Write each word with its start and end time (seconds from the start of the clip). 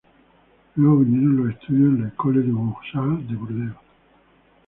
Luego 0.77 1.01
vinieron 1.01 1.37
los 1.37 1.49
estudios 1.53 1.89
en 1.89 2.01
la 2.01 2.07
Ecole 2.07 2.39
des 2.41 2.49
Beaux-Arts 2.51 3.27
de 3.29 3.35
Burdeos. 3.35 3.77